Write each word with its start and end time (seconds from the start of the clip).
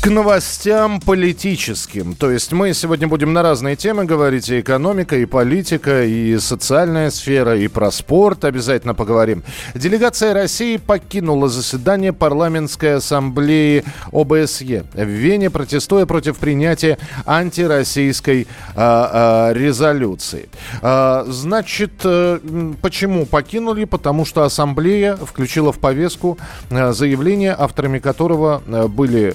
к 0.00 0.06
новостям 0.06 0.98
политическим. 0.98 2.14
То 2.14 2.30
есть 2.30 2.52
мы 2.52 2.72
сегодня 2.72 3.06
будем 3.06 3.34
на 3.34 3.42
разные 3.42 3.76
темы 3.76 4.06
говорить. 4.06 4.48
И 4.48 4.60
экономика, 4.60 5.14
и 5.16 5.26
политика, 5.26 6.04
и 6.04 6.38
социальная 6.38 7.10
сфера, 7.10 7.54
и 7.58 7.68
про 7.68 7.90
спорт 7.90 8.46
обязательно 8.46 8.94
поговорим. 8.94 9.42
Делегация 9.74 10.32
России 10.32 10.78
покинула 10.78 11.50
заседание 11.50 12.14
парламентской 12.14 12.96
ассамблеи 12.96 13.84
ОБСЕ 14.10 14.84
в 14.94 15.04
Вене, 15.04 15.50
протестуя 15.50 16.06
против 16.06 16.38
принятия 16.38 16.96
антироссийской 17.26 18.48
а, 18.74 19.50
а, 19.50 19.52
резолюции. 19.52 20.48
А, 20.80 21.26
значит, 21.28 21.92
э, 22.04 22.38
почему 22.80 23.26
покинули? 23.26 23.84
Потому 23.84 24.24
что 24.24 24.44
ассамблея 24.44 25.16
включила 25.16 25.72
в 25.72 25.78
повестку 25.78 26.38
а, 26.70 26.92
заявление, 26.92 27.54
авторами 27.58 27.98
которого 27.98 28.62
а, 28.66 28.88
были 28.88 29.34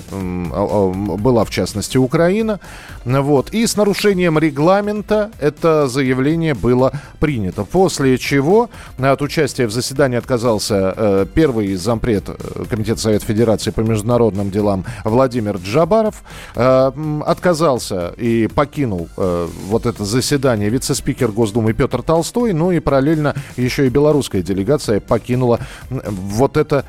была 0.55 1.43
в 1.43 1.49
частности 1.49 1.97
Украина. 1.97 2.59
Вот. 3.03 3.51
И 3.51 3.67
с 3.67 3.75
нарушением 3.75 4.39
регламента 4.39 5.31
это 5.39 5.87
заявление 5.87 6.53
было 6.53 6.91
принято. 7.19 7.65
После 7.65 8.17
чего 8.17 8.69
от 8.97 9.21
участия 9.21 9.67
в 9.67 9.71
заседании 9.71 10.17
отказался 10.17 10.93
э, 10.95 11.25
первый 11.33 11.75
зампред 11.75 12.29
э, 12.29 12.65
Комитета 12.69 12.99
Совета 13.01 13.25
Федерации 13.25 13.71
по 13.71 13.81
международным 13.81 14.51
делам 14.51 14.85
Владимир 15.03 15.57
Джабаров. 15.57 16.23
Э, 16.55 16.91
отказался 17.25 18.13
и 18.17 18.47
покинул 18.47 19.09
вот 19.15 19.85
это 19.85 20.05
заседание 20.05 20.69
вице-спикер 20.69 21.31
Госдумы 21.31 21.73
Петр 21.73 22.01
Толстой. 22.01 22.53
Ну 22.53 22.71
и 22.71 22.79
параллельно 22.79 23.35
еще 23.57 23.87
и 23.87 23.89
белорусская 23.89 24.41
делегация 24.41 24.99
покинула 24.99 25.59
вот 25.89 26.57
это 26.57 26.85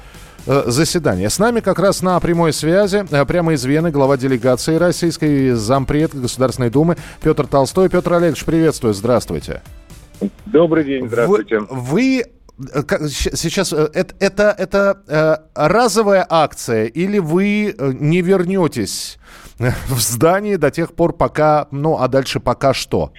Э, 0.47 0.63
заседание. 0.67 1.29
С 1.29 1.41
нами 1.41 1.59
как 1.59 1.81
раз 1.81 2.03
на 2.03 2.21
прямой 2.21 2.53
связи, 2.53 3.05
э, 3.11 3.25
прямо 3.25 3.55
из 3.55 3.65
Вены, 3.65 3.91
глава 3.91 4.17
делегации 4.17 4.77
российской, 4.77 5.51
зампред 5.51 6.15
Государственной 6.15 6.71
Думы 6.71 6.97
Петр 7.21 7.49
Толстой. 7.49 7.89
Петр 7.89 8.13
Олегович, 8.13 8.45
приветствую, 8.45 8.95
здравствуйте. 8.95 9.63
Добрый 10.47 10.85
день, 10.85 11.09
здравствуйте. 11.09 11.59
Вы, 11.59 12.25
вы 12.59 12.71
э, 12.73 13.09
сейчас 13.09 13.73
это, 13.73 14.15
это, 14.21 14.55
это 14.57 15.43
разовая 15.57 16.25
акция 16.29 16.87
или 16.87 17.19
вы 17.19 17.75
не 17.79 18.23
вернетесь 18.23 19.19
в 19.59 19.99
здание 19.99 20.59
до 20.59 20.71
тех 20.71 20.95
пор, 20.95 21.13
пока, 21.13 21.67
ну, 21.73 21.99
а 21.99 22.07
дальше 22.07 22.39
пока 22.39 22.73
что? 22.73 23.13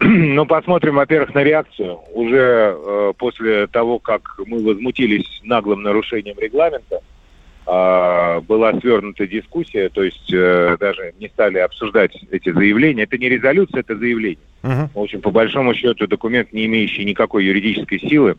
Ну, 0.04 0.46
посмотрим, 0.46 0.94
во-первых, 0.94 1.34
на 1.34 1.42
реакцию. 1.42 2.00
Уже 2.14 2.74
э, 2.74 3.12
после 3.18 3.66
того, 3.66 3.98
как 3.98 4.36
мы 4.46 4.62
возмутились 4.64 5.40
наглым 5.44 5.82
нарушением 5.82 6.38
регламента, 6.38 7.00
э, 7.66 8.40
была 8.40 8.80
свернута 8.80 9.26
дискуссия, 9.26 9.90
то 9.90 10.02
есть 10.02 10.32
э, 10.32 10.76
даже 10.80 11.12
не 11.20 11.28
стали 11.28 11.58
обсуждать 11.58 12.16
эти 12.30 12.50
заявления. 12.50 13.02
Это 13.02 13.18
не 13.18 13.28
резолюция, 13.28 13.80
это 13.80 13.94
заявление. 13.94 14.38
Uh-huh. 14.62 14.88
В 14.94 14.98
общем, 15.00 15.20
по 15.20 15.30
большому 15.30 15.74
счету, 15.74 16.06
документ, 16.06 16.52
не 16.52 16.64
имеющий 16.64 17.04
никакой 17.04 17.44
юридической 17.44 17.98
силы, 18.00 18.36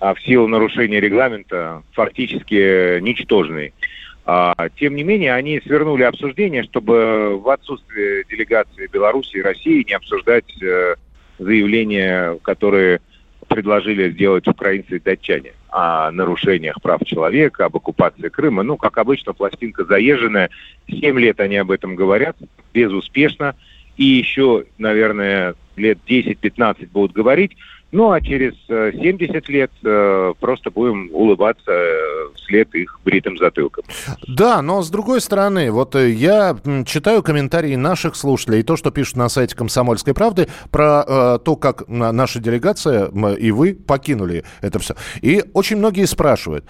а 0.00 0.14
в 0.14 0.20
силу 0.22 0.48
нарушения 0.48 0.98
регламента 0.98 1.82
фактически 1.92 2.98
ничтожный. 3.00 3.72
А, 4.24 4.68
тем 4.76 4.94
не 4.96 5.02
менее, 5.02 5.34
они 5.34 5.60
свернули 5.60 6.02
обсуждение, 6.02 6.62
чтобы 6.64 7.38
в 7.38 7.48
отсутствие 7.48 8.24
делегации 8.30 8.86
Беларуси 8.86 9.36
и 9.36 9.42
России 9.42 9.84
не 9.86 9.94
обсуждать 9.94 10.62
э, 10.62 10.94
заявления, 11.38 12.38
которые 12.42 13.00
предложили 13.48 14.10
сделать 14.10 14.46
украинцы 14.46 14.96
и 14.96 15.00
датчане 15.00 15.52
о 15.70 16.10
нарушениях 16.12 16.80
прав 16.80 17.04
человека, 17.04 17.64
об 17.64 17.76
оккупации 17.76 18.28
Крыма. 18.28 18.62
Ну, 18.62 18.76
как 18.76 18.98
обычно, 18.98 19.32
пластинка 19.32 19.84
заезженная. 19.84 20.50
Семь 20.88 21.18
лет 21.18 21.40
они 21.40 21.56
об 21.56 21.70
этом 21.70 21.96
говорят, 21.96 22.36
безуспешно. 22.72 23.56
И 23.96 24.04
еще, 24.04 24.64
наверное, 24.78 25.54
лет 25.76 25.98
10-15 26.06 26.88
будут 26.92 27.12
говорить. 27.12 27.56
Ну, 27.92 28.12
а 28.12 28.20
через 28.20 28.54
70 28.68 29.30
э, 29.48 29.52
лет 29.52 29.70
э, 29.84 30.34
просто 30.38 30.70
будем 30.70 31.10
улыбаться 31.12 31.72
э, 31.72 32.28
вслед 32.36 32.72
их 32.74 33.00
бритым 33.04 33.36
затылком. 33.36 33.84
Да, 34.28 34.62
но 34.62 34.82
с 34.82 34.90
другой 34.90 35.20
стороны, 35.20 35.72
вот 35.72 35.96
я 35.96 36.56
читаю 36.86 37.22
комментарии 37.22 37.74
наших 37.74 38.14
слушателей, 38.14 38.62
то, 38.62 38.76
что 38.76 38.92
пишут 38.92 39.16
на 39.16 39.28
сайте 39.28 39.56
«Комсомольской 39.56 40.14
правды», 40.14 40.46
про 40.70 41.04
э, 41.06 41.38
то, 41.44 41.56
как 41.56 41.88
наша 41.88 42.38
делегация 42.38 43.10
и 43.36 43.50
вы 43.50 43.74
покинули 43.74 44.44
это 44.60 44.78
все. 44.78 44.94
И 45.20 45.42
очень 45.52 45.76
многие 45.76 46.04
спрашивают, 46.04 46.64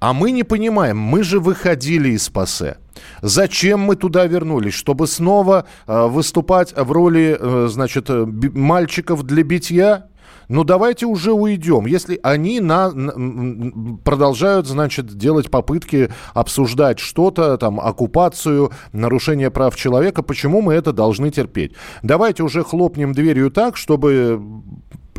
а 0.00 0.12
мы 0.12 0.30
не 0.30 0.44
понимаем, 0.44 0.98
мы 0.98 1.22
же 1.22 1.40
выходили 1.40 2.10
из 2.10 2.28
ПАСЕ. 2.28 2.78
Зачем 3.22 3.80
мы 3.80 3.96
туда 3.96 4.26
вернулись? 4.26 4.74
Чтобы 4.74 5.06
снова 5.06 5.66
э, 5.86 6.06
выступать 6.06 6.74
в 6.76 6.92
роли, 6.92 7.36
э, 7.38 7.68
значит, 7.70 8.08
мальчиков 8.08 9.22
для 9.24 9.42
битья? 9.42 10.08
Ну 10.48 10.64
давайте 10.64 11.06
уже 11.06 11.32
уйдем. 11.32 11.86
Если 11.86 12.18
они 12.22 12.60
на, 12.60 12.90
на, 12.92 13.96
продолжают, 14.04 14.66
значит, 14.66 15.06
делать 15.06 15.50
попытки 15.50 16.10
обсуждать 16.34 16.98
что-то, 16.98 17.56
там, 17.58 17.80
оккупацию, 17.80 18.70
нарушение 18.92 19.50
прав 19.50 19.76
человека, 19.76 20.22
почему 20.22 20.62
мы 20.62 20.74
это 20.74 20.92
должны 20.92 21.30
терпеть? 21.30 21.74
Давайте 22.02 22.42
уже 22.42 22.62
хлопнем 22.62 23.12
дверью 23.12 23.50
так, 23.50 23.76
чтобы 23.76 24.40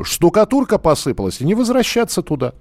штукатурка 0.02 0.78
посыпалась, 0.78 1.42
и 1.42 1.46
не 1.46 1.56
возвращаться 1.56 2.22
туда. 2.22 2.54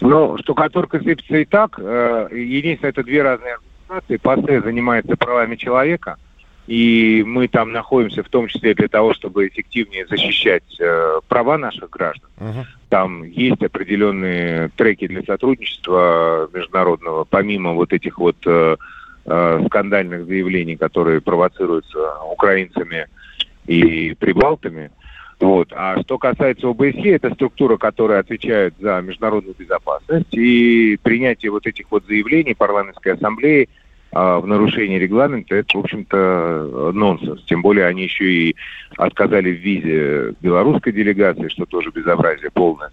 Ну, 0.00 0.36
штукатурка 0.38 0.98
сыпется 1.00 1.36
и 1.36 1.44
так. 1.44 1.78
Э, 1.78 2.28
единственное, 2.32 2.90
это 2.90 3.02
две 3.02 3.22
разные 3.22 3.58
организации. 3.88 4.16
ПАСЕ 4.16 4.62
занимается 4.62 5.16
правами 5.16 5.56
человека– 5.56 6.16
и 6.66 7.22
мы 7.26 7.48
там 7.48 7.72
находимся 7.72 8.22
в 8.22 8.28
том 8.28 8.48
числе 8.48 8.74
для 8.74 8.88
того, 8.88 9.12
чтобы 9.12 9.46
эффективнее 9.48 10.06
защищать 10.06 10.62
э, 10.80 11.20
права 11.28 11.58
наших 11.58 11.90
граждан. 11.90 12.30
Uh-huh. 12.38 12.64
Там 12.88 13.22
есть 13.24 13.62
определенные 13.62 14.70
треки 14.76 15.06
для 15.06 15.22
сотрудничества 15.22 16.48
международного, 16.54 17.24
помимо 17.24 17.74
вот 17.74 17.92
этих 17.92 18.18
вот 18.18 18.36
э, 18.46 18.76
э, 19.26 19.62
скандальных 19.66 20.24
заявлений, 20.24 20.76
которые 20.76 21.20
провоцируются 21.20 21.98
украинцами 22.30 23.08
и 23.66 24.14
прибалтами. 24.18 24.90
Вот. 25.40 25.70
А 25.76 26.00
что 26.00 26.16
касается 26.16 26.68
ОБСЕ, 26.68 27.16
это 27.16 27.34
структура, 27.34 27.76
которая 27.76 28.20
отвечает 28.20 28.72
за 28.78 29.02
международную 29.02 29.54
безопасность, 29.58 30.32
и 30.32 30.98
принятие 31.02 31.50
вот 31.50 31.66
этих 31.66 31.90
вот 31.90 32.06
заявлений 32.06 32.54
парламентской 32.54 33.14
ассамблеи– 33.14 33.68
в 34.14 34.46
нарушении 34.46 34.98
регламента, 34.98 35.56
это, 35.56 35.76
в 35.76 35.80
общем-то, 35.80 36.92
нонсенс. 36.94 37.42
Тем 37.44 37.62
более 37.62 37.86
они 37.86 38.04
еще 38.04 38.24
и 38.24 38.56
отказали 38.96 39.50
в 39.50 39.58
визе 39.58 40.34
белорусской 40.40 40.92
делегации, 40.92 41.48
что 41.48 41.66
тоже 41.66 41.90
безобразие 41.90 42.50
полное. 42.52 42.90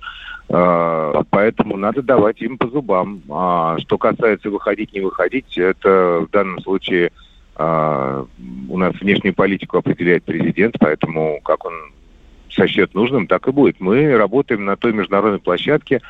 А, 0.50 1.24
поэтому 1.30 1.78
надо 1.78 2.02
давать 2.02 2.42
им 2.42 2.58
по 2.58 2.68
зубам. 2.68 3.22
А 3.30 3.78
что 3.80 3.98
касается 3.98 4.50
выходить, 4.50 4.94
не 4.94 5.02
выходить, 5.02 5.58
это 5.58 6.26
в 6.28 6.32
данном 6.32 6.60
случае 6.62 7.12
а, 7.56 8.26
у 8.70 8.78
нас 8.78 8.94
внешнюю 9.00 9.34
политику 9.34 9.78
определяет 9.78 10.24
президент, 10.24 10.76
поэтому 10.80 11.40
как 11.44 11.66
он 11.66 11.74
сочтет 12.50 12.94
нужным, 12.94 13.28
так 13.28 13.48
и 13.48 13.52
будет. 13.52 13.80
Мы 13.80 14.18
работаем 14.18 14.66
на 14.66 14.76
той 14.76 14.92
международной 14.92 15.40
площадке 15.40 16.02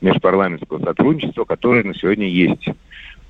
межпарламентского 0.00 0.82
сотрудничества, 0.82 1.44
которая 1.44 1.84
на 1.84 1.94
сегодня 1.94 2.26
есть. 2.28 2.68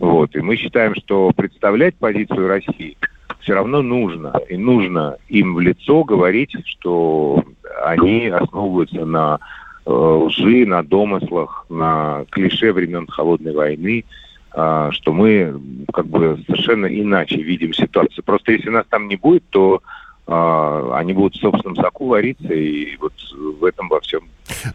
Вот. 0.02 0.34
И 0.34 0.40
мы 0.40 0.56
считаем, 0.56 0.96
что 0.96 1.31
представлять 1.31 1.94
позицию 1.94 2.49
России 2.49 2.96
все 3.38 3.54
равно 3.54 3.82
нужно. 3.82 4.32
И 4.49 4.56
нужно 4.56 5.16
им 5.28 5.54
в 5.54 5.60
лицо 5.60 6.02
говорить, 6.02 6.56
что 6.66 7.44
они 7.84 8.26
основываются 8.26 9.04
на 9.04 9.38
э, 9.87 9.90
лжи, 9.93 10.66
на 10.66 10.82
домыслах, 10.82 11.66
на 11.69 12.25
клише 12.31 12.72
времен 12.72 13.06
Холодной 13.06 13.54
войны, 13.54 14.04
э, 14.52 14.88
что 14.90 15.12
мы 15.12 15.60
как 15.93 16.08
бы 16.08 16.37
совершенно 16.48 16.87
иначе 16.87 17.37
видим 17.37 17.72
ситуацию. 17.72 18.25
Просто 18.25 18.50
если 18.50 18.70
нас 18.70 18.87
там 18.90 19.06
не 19.06 19.14
будет, 19.14 19.44
то 19.50 19.82
э, 20.26 20.90
они 20.94 21.12
будут 21.12 21.37
в 21.37 21.40
собственном 21.40 21.76
соку 21.76 22.08
вариться, 22.08 22.52
и 22.52 22.96
вот 22.96 23.12
в 23.32 23.64
этом 23.64 23.88
во 23.88 24.00
всем 24.00 24.22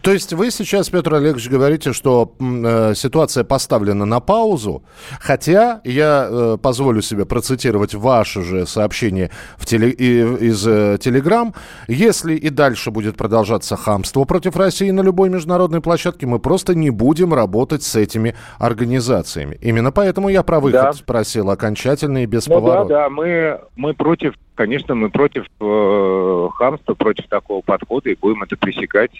То 0.02 0.12
есть 0.12 0.32
вы 0.32 0.50
сейчас, 0.50 0.88
Петр 0.88 1.14
Олегович, 1.14 1.48
говорите, 1.48 1.92
что 1.92 2.34
э, 2.40 2.94
ситуация 2.94 3.44
поставлена 3.44 4.04
на 4.04 4.20
паузу, 4.20 4.82
хотя 5.20 5.80
я 5.84 6.26
э, 6.28 6.56
позволю 6.60 7.02
себе 7.02 7.26
процитировать 7.26 7.94
ваше 7.94 8.42
же 8.42 8.66
сообщение 8.66 9.30
в 9.56 9.66
теле, 9.66 9.90
и, 9.90 10.20
из 10.46 10.66
э, 10.66 10.98
Телеграм. 11.00 11.54
Если 11.86 12.34
и 12.34 12.48
дальше 12.48 12.90
будет 12.90 13.16
продолжаться 13.16 13.76
хамство 13.76 14.24
против 14.24 14.56
России 14.56 14.90
на 14.90 15.02
любой 15.02 15.28
международной 15.28 15.80
площадке, 15.80 16.26
мы 16.26 16.38
просто 16.38 16.74
не 16.74 16.90
будем 16.90 17.34
работать 17.34 17.82
с 17.82 17.94
этими 17.94 18.34
организациями. 18.58 19.58
Именно 19.60 19.92
поэтому 19.92 20.28
я 20.28 20.42
про 20.42 20.60
выход 20.60 20.80
да. 20.80 20.92
спросил 20.92 21.50
окончательно 21.50 22.22
и 22.22 22.26
без 22.26 22.46
ну, 22.46 22.54
поворота. 22.54 22.88
Да, 22.88 23.02
да, 23.04 23.10
мы, 23.10 23.60
мы 23.76 23.94
против, 23.94 24.34
конечно, 24.54 24.94
мы 24.94 25.10
против 25.10 25.44
э, 25.60 26.48
хамства, 26.54 26.94
против 26.94 27.26
такого 27.28 27.60
подхода 27.60 28.10
и 28.10 28.16
будем 28.18 28.42
это 28.42 28.56
пресекать 28.56 29.12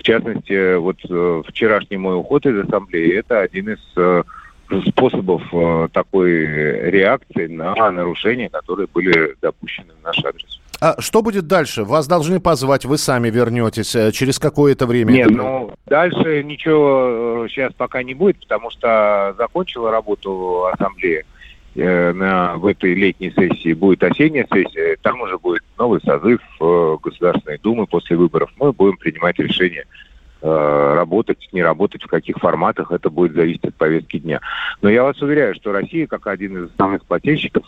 в 0.00 0.02
частности, 0.02 0.76
вот 0.76 0.96
э, 1.08 1.42
вчерашний 1.46 1.98
мой 1.98 2.16
уход 2.16 2.46
из 2.46 2.58
ассамблеи– 2.58 3.16
это 3.18 3.40
один 3.40 3.68
из 3.68 3.78
э, 3.96 4.22
способов 4.88 5.42
э, 5.52 5.88
такой 5.92 6.46
реакции 6.90 7.46
на 7.48 7.74
нарушения, 7.90 8.48
которые 8.48 8.88
были 8.92 9.36
допущены 9.42 9.92
в 10.00 10.02
наш 10.02 10.18
адрес. 10.24 10.58
А 10.80 10.98
что 11.02 11.20
будет 11.20 11.46
дальше? 11.46 11.84
Вас 11.84 12.08
должны 12.08 12.40
позвать, 12.40 12.86
вы 12.86 12.96
сами 12.96 13.28
вернетесь 13.28 13.90
через 14.14 14.38
какое-то 14.38 14.86
время? 14.86 15.12
Нет, 15.12 15.30
ну 15.30 15.74
дальше 15.84 16.42
ничего 16.44 17.46
сейчас 17.50 17.74
пока 17.74 18.02
не 18.02 18.14
будет, 18.14 18.40
потому 18.40 18.70
что 18.70 19.34
закончила 19.36 19.90
работу 19.90 20.64
ассамблея. 20.72 21.26
Э, 21.76 22.12
на, 22.12 22.56
в 22.56 22.66
этой 22.66 22.94
летней 22.94 23.30
сессии 23.30 23.74
будет 23.74 24.02
осенняя 24.02 24.44
сессия, 24.52 24.96
там 25.02 25.20
уже 25.20 25.38
будет 25.38 25.62
новый 25.80 26.00
созыв 26.02 26.40
э, 26.60 26.96
Государственной 27.02 27.58
Думы 27.58 27.86
после 27.86 28.16
выборов. 28.16 28.50
Мы 28.58 28.72
будем 28.72 28.98
принимать 28.98 29.38
решение 29.38 29.86
э, 30.42 30.94
работать, 30.94 31.48
не 31.52 31.62
работать, 31.62 32.02
в 32.02 32.06
каких 32.06 32.36
форматах, 32.36 32.92
это 32.92 33.08
будет 33.08 33.32
зависеть 33.32 33.64
от 33.64 33.74
повестки 33.74 34.18
дня. 34.18 34.40
Но 34.82 34.90
я 34.90 35.02
вас 35.02 35.20
уверяю, 35.22 35.54
что 35.54 35.72
Россия, 35.72 36.06
как 36.06 36.26
один 36.26 36.64
из 36.64 36.70
основных 36.70 37.04
плательщиков, 37.06 37.64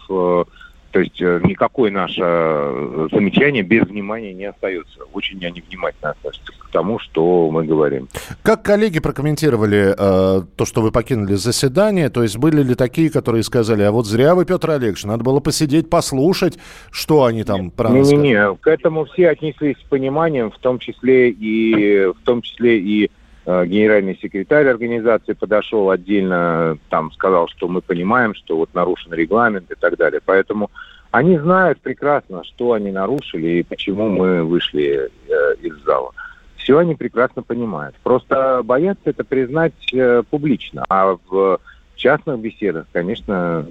то 0.93 1.01
есть 1.01 1.21
э, 1.23 1.41
никакое 1.45 1.91
наше 1.91 2.21
э, 2.23 3.09
замечание 3.11 3.63
без 3.63 3.87
внимания 3.87 4.35
не 4.35 4.45
остается. 4.45 5.01
Очень 5.15 5.45
они 5.45 5.63
внимательно 5.67 6.11
относятся 6.11 6.53
к 6.53 6.69
тому, 6.71 6.99
что 6.99 7.51
мы 7.51 7.65
говорим. 7.65 8.09
Как 8.43 8.63
коллеги 8.63 9.01
прокомментировали 9.01 9.95
э, 9.97 10.43
то, 10.55 10.65
что 10.67 10.83
вы 10.83 10.93
покинули 10.93 11.35
заседание? 11.35 12.11
То 12.11 12.23
есть 12.23 12.37
были 12.37 12.63
ли 12.63 12.75
такие, 12.75 13.11
которые 13.11 13.43
сказали, 13.43 13.83
а 13.83 13.91
вот 13.91 14.07
зря 14.07 14.35
вы, 14.35 14.45
Петр 14.45 14.71
Олегович, 14.71 15.05
надо 15.05 15.25
было 15.25 15.41
посидеть, 15.41 15.89
послушать, 15.89 16.59
что 16.91 17.25
они 17.25 17.43
там 17.43 17.71
про 17.71 17.89
нас 17.89 18.11
Не-не-не, 18.11 18.55
к 18.57 18.67
этому 18.67 19.07
все 19.07 19.31
отнеслись 19.31 19.79
с 19.79 19.89
пониманием, 19.89 20.51
в 20.51 20.59
том 20.59 20.79
числе 20.79 21.31
и, 21.31 22.05
в 22.05 22.23
том 22.25 22.43
числе 22.43 22.79
и 22.79 23.11
генеральный 23.47 24.17
секретарь 24.21 24.69
организации 24.69 25.33
подошел 25.33 25.91
отдельно, 25.91 26.79
там 26.91 27.11
сказал, 27.13 27.49
что 27.49 27.69
мы 27.69 27.81
понимаем, 27.81 28.35
что 28.35 28.57
вот 28.57 28.73
нарушен 28.75 29.13
регламент 29.13 29.71
и 29.71 29.75
так 29.75 29.97
далее. 29.97 30.21
Поэтому 30.25 30.71
они 31.13 31.39
знают 31.39 31.79
прекрасно, 31.81 32.43
что 32.43 32.73
они 32.73 32.91
нарушили 32.91 33.49
и 33.59 33.63
почему 33.63 34.09
мы 34.09 34.45
вышли 34.45 35.11
э, 35.29 35.55
из 35.61 35.77
зала. 35.85 36.13
Все 36.57 36.79
они 36.79 36.95
прекрасно 36.95 37.43
понимают. 37.43 37.95
Просто 38.03 38.63
боятся 38.65 39.11
это 39.11 39.23
признать 39.23 39.75
э, 39.93 40.23
публично. 40.31 40.85
А 40.89 41.19
в 41.29 41.61
частных 41.97 42.39
беседах, 42.39 42.87
конечно, 42.93 43.67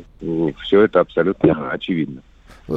все 0.62 0.81
это 0.81 1.00
абсолютно 1.00 1.71
очевидно. 1.71 2.21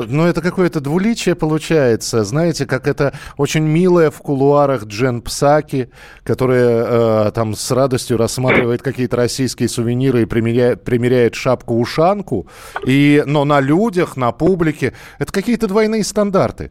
Ну, 0.08 0.26
это 0.26 0.40
какое-то 0.40 0.80
двуличие 0.80 1.34
получается. 1.34 2.24
Знаете, 2.24 2.66
как 2.66 2.86
это 2.86 3.14
очень 3.36 3.64
милая 3.64 4.10
в 4.10 4.18
кулуарах 4.18 4.84
Джен 4.84 5.22
Псаки, 5.22 5.90
которая 6.22 7.28
э, 7.28 7.32
там 7.32 7.54
с 7.54 7.70
радостью 7.70 8.16
рассматривает 8.16 8.82
какие-то 8.82 9.16
российские 9.16 9.68
сувениры 9.68 10.22
и 10.22 10.26
примеряет, 10.26 10.84
примеряет 10.84 11.34
шапку-ушанку. 11.34 12.46
И, 12.86 13.22
но 13.26 13.44
на 13.44 13.60
людях, 13.60 14.16
на 14.16 14.32
публике, 14.32 14.94
это 15.18 15.32
какие-то 15.32 15.68
двойные 15.68 16.04
стандарты. 16.04 16.70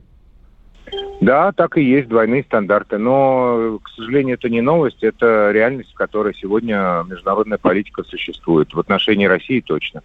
Да, 1.22 1.54
так 1.54 1.78
и 1.78 1.84
есть 1.84 2.10
двойные 2.10 2.44
стандарты. 2.44 2.98
Но, 2.98 3.80
к 3.82 3.90
сожалению, 3.92 4.36
это 4.36 4.50
не 4.50 4.62
новость, 4.62 5.04
это 5.04 5.52
реальность, 5.52 5.92
в 5.92 5.96
которой 5.96 6.36
сегодня 6.36 7.04
международная 7.10 7.58
политика 7.58 8.04
существует. 8.04 8.74
В 8.74 8.80
отношении 8.80 9.26
России 9.26 9.62
точно. 9.62 10.02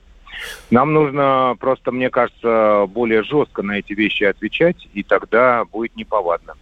Нам 0.71 0.93
нужно 0.93 1.57
просто, 1.59 1.93
мне 1.93 2.11
кажется, 2.11 2.87
более 2.89 3.23
жестко 3.23 3.63
на 3.63 3.79
эти 3.79 3.93
вещи 3.93 4.25
отвечать, 4.25 4.89
и 4.93 5.03
тогда 5.03 5.65
будет 5.65 5.97
неповадно. 5.97 6.55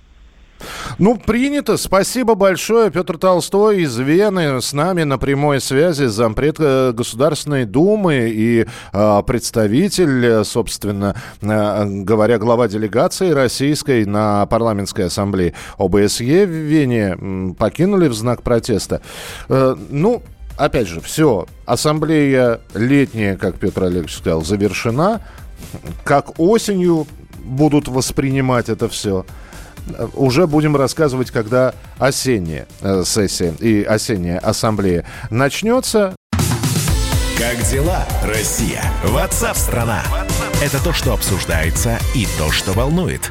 Ну, 0.99 1.17
принято. 1.17 1.77
Спасибо 1.77 2.35
большое. 2.35 2.91
Петр 2.91 3.19
Толстой 3.19 3.83
из 3.83 3.99
Вены 3.99 4.61
с 4.61 4.73
нами 4.73 5.03
на 5.03 5.19
прямой 5.19 5.61
связи, 5.61 6.05
зампред 6.05 6.57
э, 6.59 6.93
Государственной 6.93 7.65
Думы 7.65 8.31
и 8.31 8.67
э, 8.93 9.23
представитель, 9.27 10.45
собственно 10.45 11.15
э, 11.43 11.85
говоря, 11.87 12.39
глава 12.39 12.69
делегации 12.69 13.31
российской 13.31 14.05
на 14.07 14.47
парламентской 14.47 15.07
ассамблее 15.07 15.55
ОБСЕ 15.79 16.47
в 16.47 16.51
Вене 16.51 17.55
покинули 17.59 18.09
в 18.09 18.15
знак 18.15 18.43
протеста. 18.43 19.03
Э, 19.49 19.77
ну, 19.91 20.23
опять 20.57 20.89
же, 20.89 21.01
все, 21.01 21.47
ассамблея 21.65 22.61
летняя, 22.75 23.37
как 23.37 23.57
Петр 23.57 23.85
Олегович 23.85 24.17
сказал, 24.17 24.45
завершена. 24.45 25.21
Как 26.05 26.39
осенью 26.39 27.07
будут 27.45 27.89
воспринимать 27.89 28.69
это 28.69 28.89
все, 28.89 29.25
уже 30.15 30.47
будем 30.47 30.77
рассказывать, 30.77 31.31
когда 31.31 31.75
осенняя 31.99 32.67
э, 32.81 33.05
сессия 33.05 33.55
и 33.61 33.83
осенняя 33.83 34.39
ассамблея 34.39 35.05
начнется. 35.31 36.15
Как 37.39 37.63
дела, 37.71 38.05
Россия? 38.25 38.83
Ватсап-страна! 39.05 40.03
Это 40.63 40.83
то, 40.83 40.93
что 40.93 41.13
обсуждается 41.13 41.99
и 42.15 42.27
то, 42.39 42.51
что 42.51 42.73
волнует. 42.73 43.31